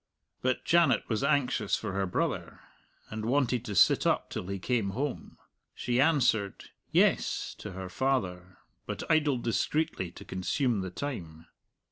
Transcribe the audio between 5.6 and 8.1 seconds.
She answered, "Yes," to her